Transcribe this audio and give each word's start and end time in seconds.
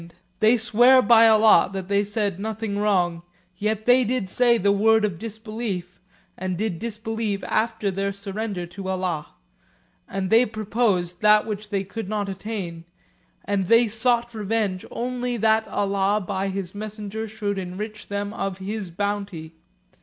P: 0.01 0.09
They 0.39 0.57
swear 0.57 1.03
by 1.03 1.27
Allah 1.27 1.69
that 1.73 1.87
they 1.87 2.01
said 2.03 2.39
nothing 2.39 2.79
(wrong), 2.79 3.21
yet 3.57 3.85
they 3.85 4.03
did 4.03 4.31
say 4.31 4.57
the 4.57 4.71
word 4.71 5.05
of 5.05 5.19
disbelief, 5.19 5.99
and 6.35 6.57
did 6.57 6.79
disbelieve 6.79 7.43
after 7.43 7.91
their 7.91 8.11
Surrender 8.11 8.65
(to 8.65 8.87
Allah). 8.89 9.27
And 10.07 10.31
they 10.31 10.47
purposed 10.47 11.21
that 11.21 11.45
which 11.45 11.69
they 11.69 11.83
could 11.83 12.09
not 12.09 12.27
attain, 12.29 12.85
and 13.45 13.67
they 13.67 13.87
sought 13.87 14.33
revenge 14.33 14.85
only 14.89 15.37
that 15.37 15.67
Allah 15.67 16.19
by 16.19 16.47
His 16.47 16.73
messenger 16.73 17.27
should 17.27 17.59
enrich 17.59 18.07
them 18.07 18.33
of 18.33 18.57
His 18.57 18.89
bounty. 18.89 19.53